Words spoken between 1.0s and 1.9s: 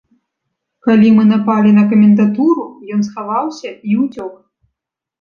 мы напалі на